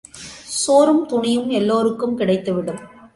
[0.53, 2.81] சோறும் துணியும் எல்லோருக்கும் கிடைத்துவிடும்.